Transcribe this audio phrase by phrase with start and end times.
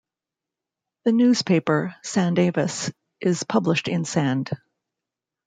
[1.05, 4.49] The newspaper "Sande Avis" is published in Sande.